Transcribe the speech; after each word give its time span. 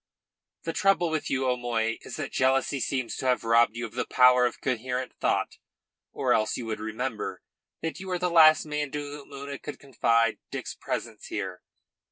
"The 0.63 0.73
trouble 0.73 1.11
with 1.11 1.29
you, 1.29 1.47
O'Moy, 1.47 1.99
is 2.01 2.15
that 2.15 2.31
jealousy 2.31 2.79
seems 2.79 3.15
to 3.17 3.27
have 3.27 3.43
robbed 3.43 3.75
you 3.77 3.85
of 3.85 3.91
the 3.93 4.07
power 4.07 4.47
of 4.47 4.59
coherent 4.59 5.13
thought, 5.19 5.59
or 6.11 6.33
else 6.33 6.57
you 6.57 6.65
would 6.65 6.79
remember 6.79 7.43
that 7.83 7.99
you 7.99 8.07
were 8.07 8.17
the 8.17 8.31
last 8.31 8.65
man 8.65 8.89
to 8.93 8.99
whom 8.99 9.31
Una 9.31 9.59
could 9.59 9.77
confide 9.77 10.39
Dick's 10.49 10.73
presence 10.73 11.27
here. 11.27 11.61